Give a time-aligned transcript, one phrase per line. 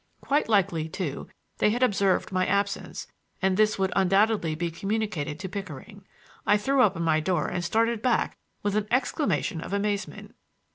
[0.19, 1.27] Quite likely, too,
[1.59, 3.05] they had observed my absence,
[3.39, 6.07] and this would undoubtedly be communicated to Pickering.
[6.43, 10.33] I threw open my door and started back with an exclamation of amazement.